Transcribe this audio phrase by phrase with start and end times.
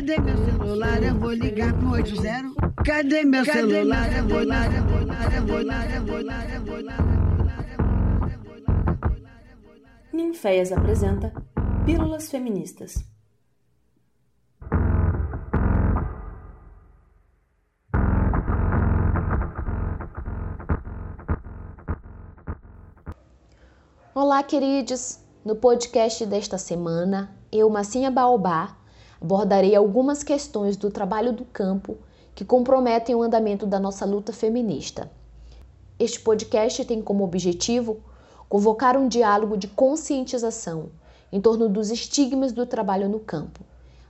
[0.00, 1.02] Cadê meu celular?
[1.02, 2.72] Eu vou ligar pro 80.
[2.86, 4.10] Cadê meu celular?
[4.16, 7.04] Eu vou ligar, eu vou ligar, eu vou ligar, eu vou ligar, eu vou ligar.
[10.10, 11.34] Ninféias apresenta
[11.84, 13.04] Pílulas Feministas.
[24.14, 25.18] Olá, queridos!
[25.44, 28.79] No podcast desta semana, eu, Massinha Baobá,
[29.20, 31.96] abordarei algumas questões do trabalho do campo
[32.34, 35.10] que comprometem o andamento da nossa luta feminista.
[35.98, 37.98] Este podcast tem como objetivo
[38.48, 40.90] convocar um diálogo de conscientização
[41.30, 43.60] em torno dos estigmas do trabalho no campo,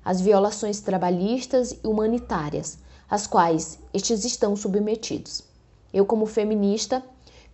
[0.04, 5.42] as violações trabalhistas e humanitárias às quais estes estão submetidos.
[5.92, 7.02] Eu, como feminista,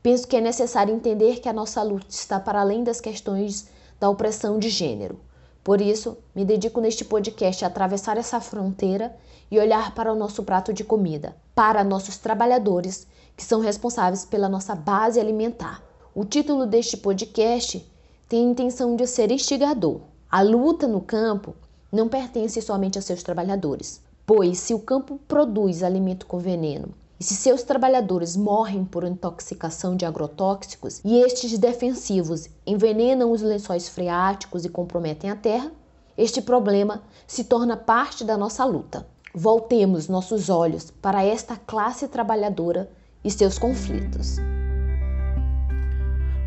[0.06, 3.66] Penso que é necessário entender que a nossa luta está para além das questões
[3.98, 5.18] da opressão de gênero.
[5.66, 9.16] Por isso, me dedico neste podcast a atravessar essa fronteira
[9.50, 13.04] e olhar para o nosso prato de comida, para nossos trabalhadores
[13.36, 15.82] que são responsáveis pela nossa base alimentar.
[16.14, 17.84] O título deste podcast
[18.28, 20.02] tem a intenção de ser instigador.
[20.30, 21.52] A luta no campo
[21.90, 27.24] não pertence somente a seus trabalhadores, pois se o campo produz alimento com veneno e
[27.24, 34.64] se seus trabalhadores morrem por intoxicação de agrotóxicos e estes defensivos envenenam os lençóis freáticos
[34.64, 35.72] e comprometem a terra,
[36.16, 39.06] este problema se torna parte da nossa luta.
[39.34, 42.90] Voltemos nossos olhos para esta classe trabalhadora
[43.24, 44.36] e seus conflitos.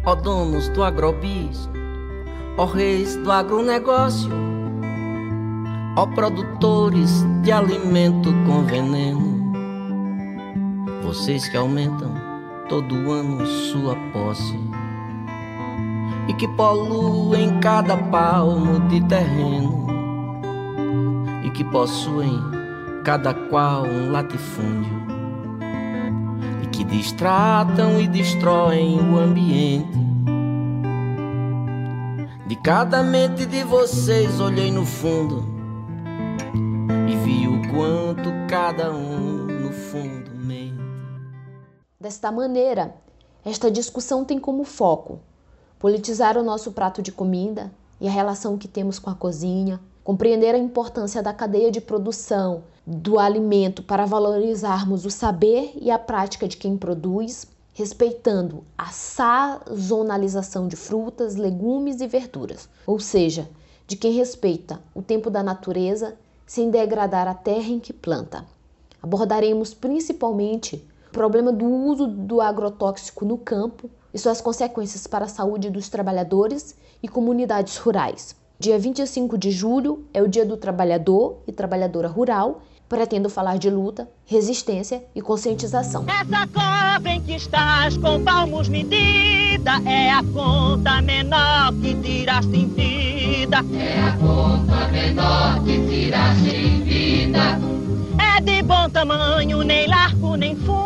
[0.06, 1.70] Ó donos do agrobis,
[2.58, 4.32] ó reis do agronegócio,
[5.96, 7.12] ó produtores
[7.44, 9.39] de alimento com veneno
[11.10, 12.14] vocês que aumentam
[12.70, 14.60] todo ano sua posse.
[16.28, 19.88] E que poluem cada palmo de terreno.
[21.44, 22.40] E que possuem
[23.04, 24.94] cada qual um latifúndio.
[26.62, 29.98] E que distratam e destroem o ambiente.
[32.46, 35.44] De cada mente de vocês olhei no fundo.
[37.08, 39.29] E vi o quanto cada um
[42.02, 42.96] Desta maneira,
[43.44, 45.20] esta discussão tem como foco
[45.78, 50.56] politizar o nosso prato de comida e a relação que temos com a cozinha, compreender
[50.56, 56.48] a importância da cadeia de produção do alimento para valorizarmos o saber e a prática
[56.48, 63.50] de quem produz, respeitando a sazonalização de frutas, legumes e verduras, ou seja,
[63.86, 66.16] de quem respeita o tempo da natureza
[66.48, 68.46] sem degradar a terra em que planta.
[69.02, 75.70] Abordaremos principalmente problema do uso do agrotóxico no campo e suas consequências para a saúde
[75.70, 78.36] dos trabalhadores e comunidades rurais.
[78.60, 82.62] Dia 25 de julho é o Dia do Trabalhador e Trabalhadora Rural.
[82.90, 86.06] Pretendo falar de luta, resistência e conscientização.
[86.10, 92.68] Essa cova em que estás com palmos medida é a conta menor que tiraste em
[92.68, 93.58] vida.
[93.78, 97.60] É a conta menor que tiraste em vida.
[98.38, 100.79] É de bom tamanho, nem largo nem fundo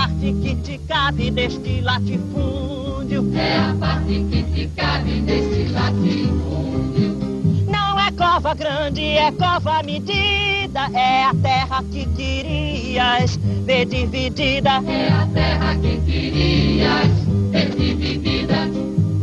[0.00, 3.30] parte que te cabe deste latifúndio.
[3.36, 7.18] É a parte que te cabe deste latifúndio.
[7.66, 10.88] Não é cova grande, é cova medida.
[10.94, 14.70] É a terra que querias ver dividida.
[14.86, 17.08] É a terra que querias
[17.50, 18.70] ver dividida.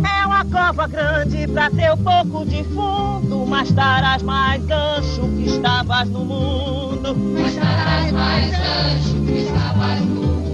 [0.07, 5.45] É uma cova grande pra ter um pouco de fundo, mas darás mais gancho que
[5.47, 7.15] estavas no mundo.
[7.41, 10.46] Mas darás mais gancho que estavas no mundo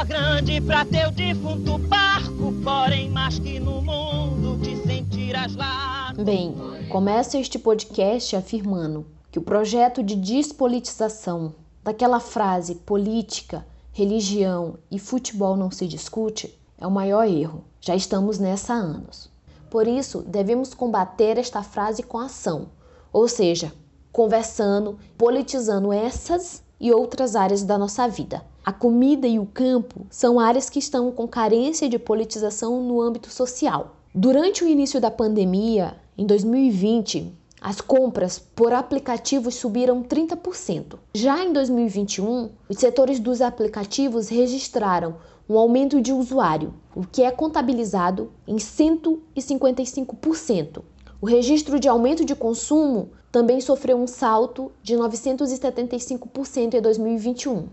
[0.00, 6.14] cova grande pra teu defunto barco, porém mais que no mundo te sentirás lá.
[6.24, 6.54] Bem,
[6.88, 15.56] começo este podcast afirmando que o projeto de despolitização daquela frase política, religião e futebol
[15.56, 17.64] não se discute é o maior erro.
[17.80, 19.30] Já estamos nessa há anos.
[19.68, 22.68] Por isso, devemos combater esta frase com ação,
[23.12, 23.72] ou seja,
[24.10, 28.42] conversando, politizando essas e outras áreas da nossa vida.
[28.64, 33.30] A comida e o campo são áreas que estão com carência de politização no âmbito
[33.30, 33.96] social.
[34.14, 40.98] Durante o início da pandemia, em 2020, as compras por aplicativos subiram 30%.
[41.14, 45.16] Já em 2021, os setores dos aplicativos registraram
[45.48, 50.82] um aumento de usuário, o que é contabilizado em 155%.
[51.20, 57.68] O registro de aumento de consumo também sofreu um salto de 975% em 2021.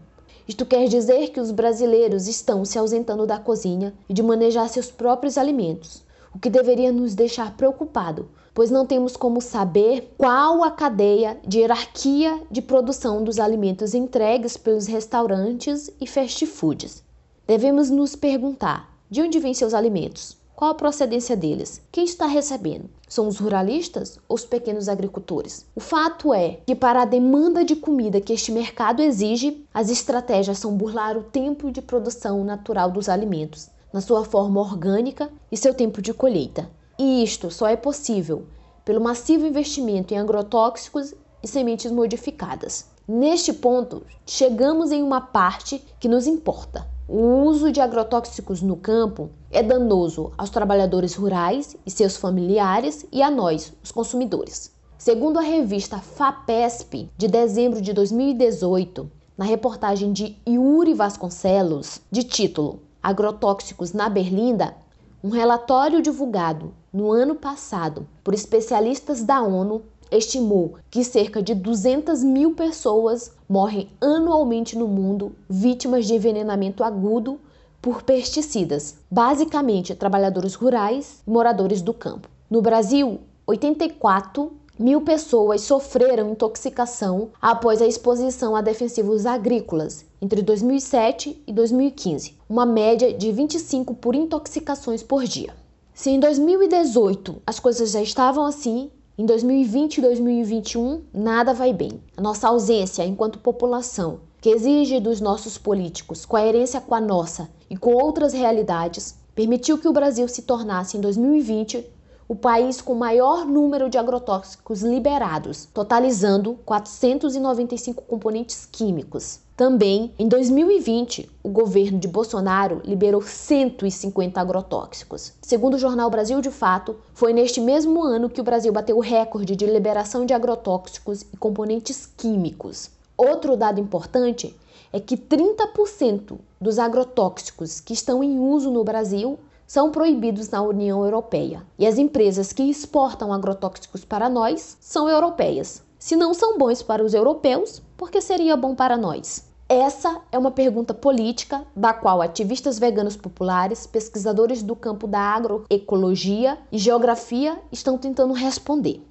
[0.48, 4.92] Isto quer dizer que os brasileiros estão se ausentando da cozinha e de manejar seus
[4.92, 6.04] próprios alimentos,
[6.34, 11.60] o que deveria nos deixar preocupado, pois não temos como saber qual a cadeia de
[11.60, 17.04] hierarquia de produção dos alimentos entregues pelos restaurantes e fast foods.
[17.46, 20.37] Devemos nos perguntar: de onde vêm seus alimentos?
[20.58, 21.84] Qual a procedência deles?
[21.92, 22.90] Quem está recebendo?
[23.08, 25.68] São os ruralistas ou os pequenos agricultores?
[25.76, 30.58] O fato é que, para a demanda de comida que este mercado exige, as estratégias
[30.58, 35.76] são burlar o tempo de produção natural dos alimentos, na sua forma orgânica e seu
[35.76, 36.68] tempo de colheita.
[36.98, 38.48] E isto só é possível
[38.84, 41.14] pelo massivo investimento em agrotóxicos
[41.44, 42.88] e sementes modificadas.
[43.08, 46.97] Neste ponto, chegamos em uma parte que nos importa.
[47.10, 53.24] O uso de agrotóxicos no campo é danoso aos trabalhadores rurais e seus familiares e
[53.24, 54.74] a nós, os consumidores.
[54.98, 62.82] Segundo a revista FAPESP, de dezembro de 2018, na reportagem de Yuri Vasconcelos, de título
[63.02, 64.76] Agrotóxicos na Berlinda,
[65.24, 69.82] um relatório divulgado no ano passado por especialistas da ONU
[70.12, 77.40] estimou que cerca de 200 mil pessoas morrem anualmente no mundo vítimas de envenenamento agudo
[77.82, 82.28] por pesticidas, basicamente trabalhadores rurais e moradores do campo.
[82.50, 91.42] No Brasil, 84 mil pessoas sofreram intoxicação após a exposição a defensivos agrícolas entre 2007
[91.48, 95.54] e 2015, uma média de 25 por intoxicações por dia.
[95.94, 102.00] Se em 2018 as coisas já estavam assim, em 2020 e 2021 nada vai bem.
[102.16, 107.76] A nossa ausência enquanto população, que exige dos nossos políticos coerência com a nossa e
[107.76, 111.84] com outras realidades, permitiu que o Brasil se tornasse em 2020
[112.28, 119.40] o país com maior número de agrotóxicos liberados, totalizando 495 componentes químicos.
[119.56, 125.34] Também, em 2020, o governo de Bolsonaro liberou 150 agrotóxicos.
[125.42, 129.02] Segundo o jornal Brasil de Fato, foi neste mesmo ano que o Brasil bateu o
[129.02, 132.92] recorde de liberação de agrotóxicos e componentes químicos.
[133.18, 134.56] Outro dado importante
[134.94, 141.04] é que 30% dos agrotóxicos que estão em uso no Brasil são proibidos na União
[141.04, 141.62] Europeia.
[141.78, 145.84] E as empresas que exportam agrotóxicos para nós são europeias.
[146.00, 149.46] Se não são bons para os europeus, por que seria bom para nós?
[149.70, 156.58] Essa é uma pergunta política da qual ativistas veganos populares, pesquisadores do campo da agroecologia
[156.72, 159.06] e geografia estão tentando responder.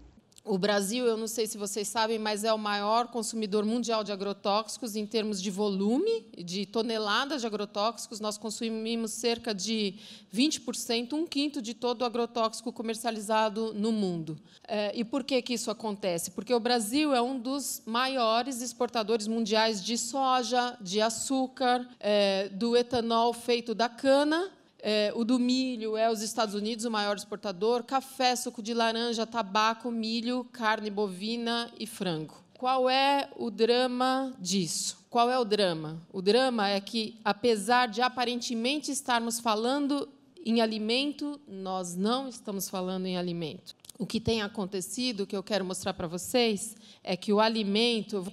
[0.47, 4.13] O Brasil, eu não sei se vocês sabem, mas é o maior consumidor mundial de
[4.13, 8.21] agrotóxicos em termos de volume, de toneladas de agrotóxicos.
[8.21, 9.97] Nós consumimos cerca de
[10.33, 14.39] 20%, um quinto de todo o agrotóxico comercializado no mundo.
[14.69, 16.31] É, e por que, que isso acontece?
[16.31, 22.77] Porque o Brasil é um dos maiores exportadores mundiais de soja, de açúcar, é, do
[22.77, 24.53] etanol feito da cana
[24.89, 29.27] é, o do milho é os Estados Unidos o maior exportador, café, suco de laranja,
[29.27, 32.37] tabaco, milho, carne bovina e frango.
[32.57, 35.05] Qual é o drama disso?
[35.11, 36.01] Qual é o drama?
[36.13, 40.09] O drama é que, apesar de aparentemente estarmos falando
[40.45, 43.75] em alimento, nós não estamos falando em alimento.
[43.99, 48.25] O que tem acontecido, que eu quero mostrar para vocês, é que o alimento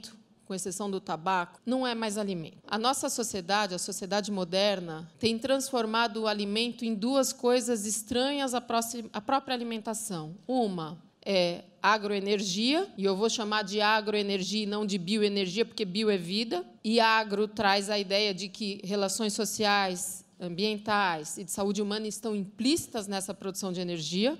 [0.45, 2.57] com exceção do tabaco, não é mais alimento.
[2.67, 8.61] A nossa sociedade, a sociedade moderna, tem transformado o alimento em duas coisas estranhas à,
[8.61, 10.35] própria alimentação.
[10.47, 16.09] Uma é agroenergia, e eu vou chamar de agroenergia e não de bioenergia, porque bio
[16.09, 21.81] é vida, e agro traz a ideia de que relações sociais, ambientais e de saúde
[21.81, 24.37] humana estão implícitas nessa produção de energia,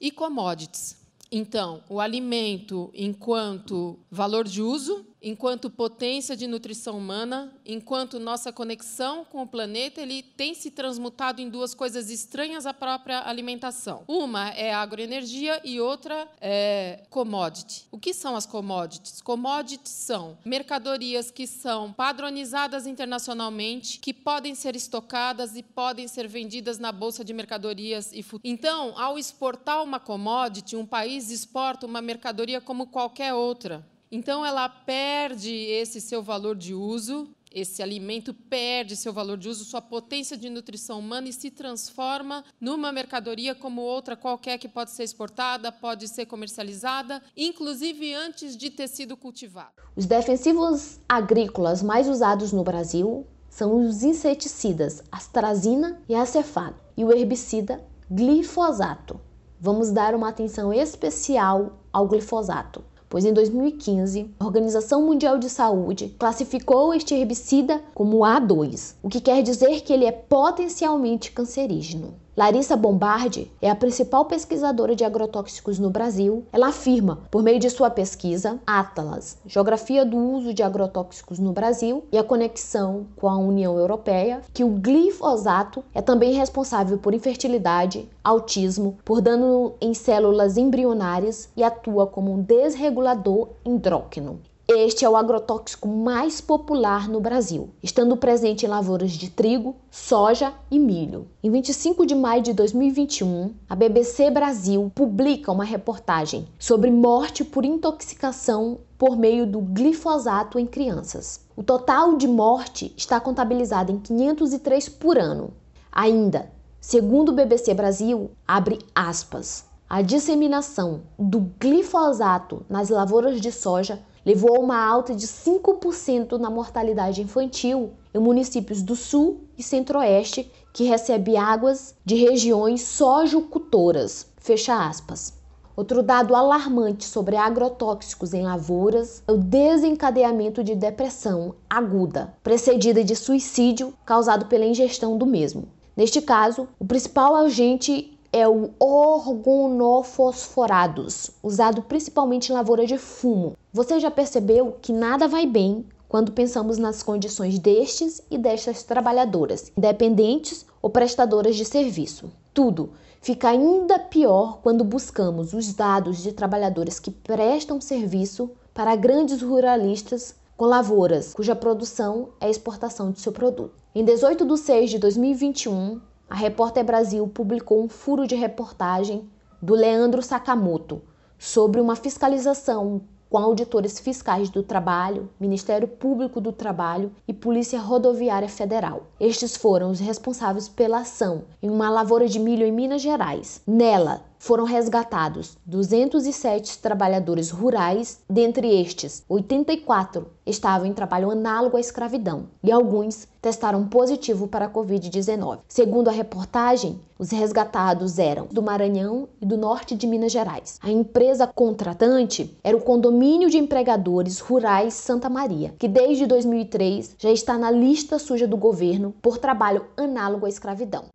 [0.00, 0.96] e commodities.
[1.30, 9.24] Então, o alimento enquanto valor de uso enquanto potência de nutrição humana, enquanto nossa conexão
[9.24, 14.04] com o planeta, ele tem se transmutado em duas coisas estranhas à própria alimentação.
[14.06, 17.88] Uma é agroenergia e outra é commodity.
[17.90, 19.20] O que são as commodities?
[19.20, 26.78] Commodities são mercadorias que são padronizadas internacionalmente, que podem ser estocadas e podem ser vendidas
[26.78, 32.60] na bolsa de mercadorias e Então, ao exportar uma commodity, um país exporta uma mercadoria
[32.60, 33.84] como qualquer outra.
[34.10, 39.64] Então ela perde esse seu valor de uso, esse alimento perde seu valor de uso,
[39.64, 44.90] sua potência de nutrição humana e se transforma numa mercadoria como outra qualquer que pode
[44.92, 49.72] ser exportada, pode ser comercializada, inclusive antes de ter sido cultivado.
[49.96, 57.12] Os defensivos agrícolas mais usados no Brasil são os inseticidas astrazina e acefato e o
[57.12, 59.18] herbicida glifosato.
[59.58, 62.84] Vamos dar uma atenção especial ao glifosato
[63.16, 69.22] pois em 2015 a Organização Mundial de Saúde classificou este herbicida como A2, o que
[69.22, 72.12] quer dizer que ele é potencialmente cancerígeno.
[72.36, 76.44] Larissa Bombardi é a principal pesquisadora de agrotóxicos no Brasil.
[76.52, 82.04] Ela afirma, por meio de sua pesquisa Atlas, Geografia do uso de agrotóxicos no Brasil
[82.12, 88.06] e a conexão com a União Europeia, que o glifosato é também responsável por infertilidade,
[88.22, 94.40] autismo, por dano em células embrionárias e atua como um desregulador endócrino.
[94.68, 100.52] Este é o agrotóxico mais popular no Brasil, estando presente em lavouras de trigo, soja
[100.68, 101.28] e milho.
[101.40, 107.64] Em 25 de maio de 2021, a BBC Brasil publica uma reportagem sobre morte por
[107.64, 111.46] intoxicação por meio do glifosato em crianças.
[111.54, 115.52] O total de morte está contabilizado em 503 por ano.
[115.92, 124.02] Ainda, segundo o BBC Brasil, abre aspas, a disseminação do glifosato nas lavouras de soja
[124.26, 130.50] levou a uma alta de 5% na mortalidade infantil em municípios do Sul e Centro-Oeste
[130.72, 134.26] que recebem águas de regiões sojocultoras.
[134.36, 135.32] Fecha aspas.
[135.76, 143.14] Outro dado alarmante sobre agrotóxicos em lavouras é o desencadeamento de depressão aguda, precedida de
[143.14, 145.68] suicídio causado pela ingestão do mesmo.
[145.96, 153.56] Neste caso, o principal agente é o organofosforados, usado principalmente em lavoura de fumo.
[153.72, 159.72] Você já percebeu que nada vai bem quando pensamos nas condições destes e destas trabalhadoras,
[159.74, 162.30] independentes ou prestadoras de serviço.
[162.52, 162.90] Tudo
[163.22, 170.34] fica ainda pior quando buscamos os dados de trabalhadores que prestam serviço para grandes ruralistas
[170.58, 173.72] com lavouras cuja produção é exportação de seu produto.
[173.94, 179.30] Em 18 de 6 de 2021, a Repórter Brasil publicou um furo de reportagem
[179.62, 181.00] do Leandro Sakamoto
[181.38, 188.48] sobre uma fiscalização com auditores fiscais do trabalho, Ministério Público do Trabalho e Polícia Rodoviária
[188.48, 189.04] Federal.
[189.20, 193.62] Estes foram os responsáveis pela ação em uma lavoura de milho em Minas Gerais.
[193.66, 202.48] Nela, foram resgatados 207 trabalhadores rurais, dentre estes, 84 estavam em trabalho análogo à escravidão
[202.62, 205.60] e alguns testaram positivo para a Covid-19.
[205.68, 210.78] Segundo a reportagem, os resgatados eram do Maranhão e do norte de Minas Gerais.
[210.82, 217.30] A empresa contratante era o Condomínio de Empregadores Rurais Santa Maria, que desde 2003 já
[217.30, 221.06] está na lista suja do governo por trabalho análogo à escravidão.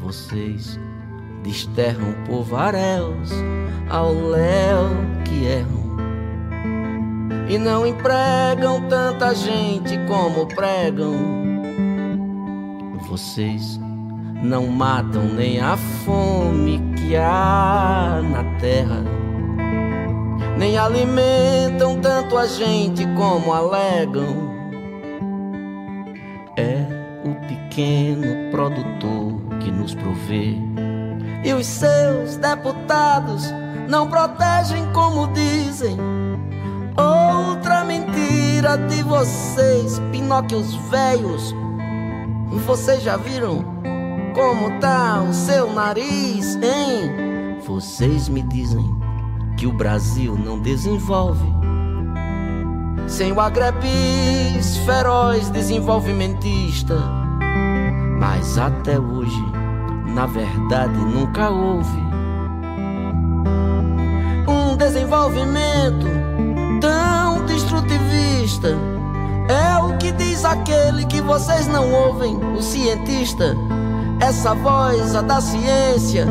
[0.00, 0.78] Vocês
[1.42, 3.30] desterram povaréus
[3.88, 4.88] ao léu
[5.24, 5.80] que erram
[7.50, 11.40] e não empregam tanta gente como pregam.
[13.08, 13.80] Vocês
[14.40, 19.02] não matam nem a fome que há na terra,
[20.56, 24.48] nem alimentam tanto a gente como alegam.
[26.56, 26.86] É
[27.24, 30.56] o pequeno produtor que nos provê
[31.44, 33.44] e os seus deputados
[33.88, 35.96] não protegem como dizem.
[36.96, 41.54] Outra mentira de vocês, Pinóquios velhos.
[42.66, 43.64] Vocês já viram
[44.34, 47.58] como tá o seu nariz, hein?
[47.66, 48.84] Vocês me dizem
[49.56, 51.60] que o Brasil não desenvolve
[53.10, 56.96] sem o agrebis feroz desenvolvimentista.
[58.18, 59.42] Mas até hoje
[60.14, 62.00] na verdade nunca houve
[64.48, 66.06] um desenvolvimento
[66.80, 68.68] tão destrutivista.
[69.48, 73.56] É o que diz aquele que vocês não ouvem, o cientista.
[74.20, 76.26] Essa voz, a da ciência,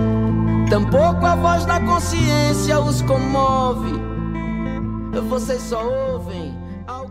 [0.70, 4.00] tampouco a voz da consciência os comove.
[5.28, 6.09] Vocês só ouvem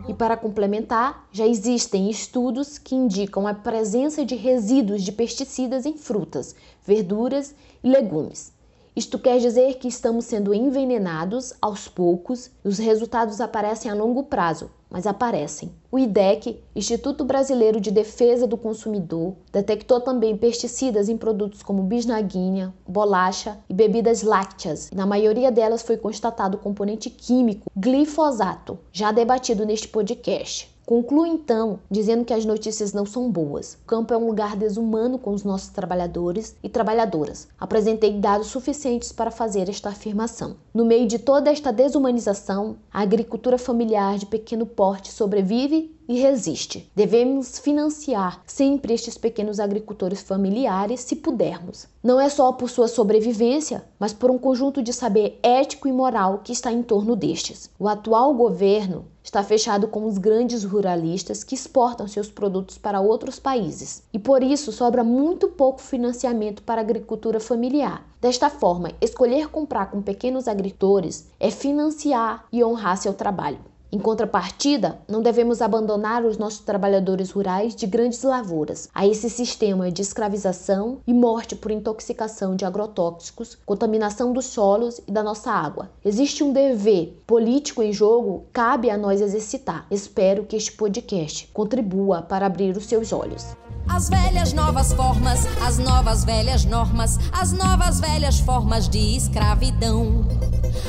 [0.08, 5.98] e para complementar, já existem estudos que indicam a presença de resíduos de pesticidas em
[5.98, 8.57] frutas, verduras e legumes.
[8.98, 14.24] Isto quer dizer que estamos sendo envenenados aos poucos e os resultados aparecem a longo
[14.24, 15.70] prazo, mas aparecem.
[15.88, 22.74] O IDEC, Instituto Brasileiro de Defesa do Consumidor, detectou também pesticidas em produtos como bisnaguinha,
[22.88, 24.90] bolacha e bebidas lácteas.
[24.90, 30.76] Na maioria delas foi constatado o componente químico glifosato, já debatido neste podcast.
[30.88, 33.74] Concluo então dizendo que as notícias não são boas.
[33.74, 37.46] O campo é um lugar desumano com os nossos trabalhadores e trabalhadoras.
[37.60, 40.56] Apresentei dados suficientes para fazer esta afirmação.
[40.72, 46.90] No meio de toda esta desumanização, a agricultura familiar de pequeno porte sobrevive e resiste.
[46.96, 51.86] Devemos financiar sempre estes pequenos agricultores familiares se pudermos.
[52.02, 56.40] Não é só por sua sobrevivência, mas por um conjunto de saber ético e moral
[56.42, 57.68] que está em torno destes.
[57.78, 63.38] O atual governo está fechado com os grandes ruralistas que exportam seus produtos para outros
[63.38, 68.06] países e por isso sobra muito pouco financiamento para a agricultura familiar.
[68.22, 73.58] Desta forma, escolher comprar com pequenos agricultores é financiar e honrar seu trabalho.
[73.90, 79.90] Em contrapartida, não devemos abandonar os nossos trabalhadores rurais de grandes lavouras a esse sistema
[79.90, 85.88] de escravização e morte por intoxicação de agrotóxicos, contaminação dos solos e da nossa água.
[86.04, 89.86] Existe um dever político em jogo, cabe a nós exercitar.
[89.90, 93.56] Espero que este podcast contribua para abrir os seus olhos.
[93.88, 100.24] As velhas novas formas, as novas velhas normas, as novas velhas formas de escravidão.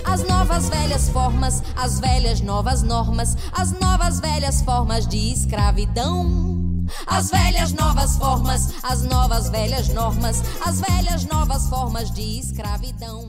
[0.05, 6.85] As novas velhas formas, as velhas novas normas, as novas velhas formas de escravidão.
[7.07, 13.27] As velhas novas formas, as novas velhas normas, as velhas novas formas de escravidão.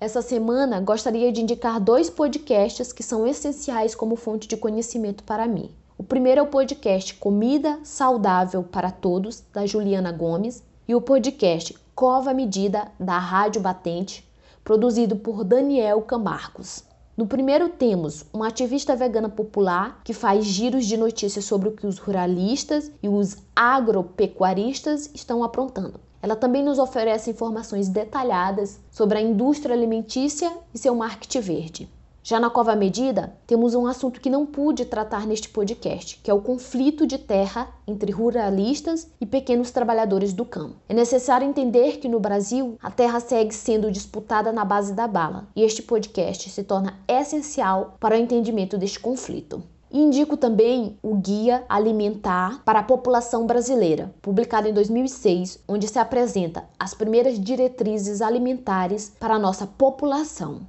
[0.00, 5.48] Essa semana gostaria de indicar dois podcasts que são essenciais como fonte de conhecimento para
[5.48, 5.70] mim.
[5.98, 11.76] O primeiro é o podcast Comida Saudável para Todos, da Juliana Gomes, e o podcast
[11.92, 14.24] Cova Medida, da Rádio Batente,
[14.62, 16.84] produzido por Daniel Camarcos.
[17.16, 21.84] No primeiro temos uma ativista vegana popular que faz giros de notícias sobre o que
[21.84, 25.98] os ruralistas e os agropecuaristas estão aprontando.
[26.22, 31.97] Ela também nos oferece informações detalhadas sobre a indústria alimentícia e seu marketing verde.
[32.22, 36.34] Já na Cova Medida, temos um assunto que não pude tratar neste podcast, que é
[36.34, 40.76] o conflito de terra entre ruralistas e pequenos trabalhadores do campo.
[40.88, 45.46] É necessário entender que no Brasil a terra segue sendo disputada na base da bala,
[45.56, 49.62] e este podcast se torna essencial para o entendimento deste conflito.
[49.90, 56.68] Indico também o Guia Alimentar para a População Brasileira, publicado em 2006, onde se apresenta
[56.78, 60.60] as primeiras diretrizes alimentares para a nossa população.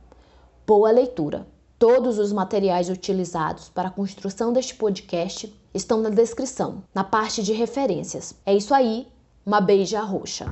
[0.70, 1.48] Boa leitura!
[1.80, 7.54] Todos os materiais utilizados para a construção deste podcast estão na descrição, na parte de
[7.54, 8.36] referências.
[8.46, 9.08] É isso aí,
[9.44, 10.46] uma beija roxa.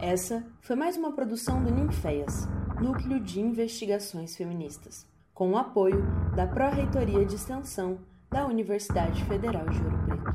[0.00, 2.48] Essa foi mais uma produção do Ninféias,
[2.80, 9.78] Núcleo de Investigações Feministas, com o apoio da Pró-Reitoria de Extensão da Universidade Federal de
[9.80, 10.31] Ouro Preto.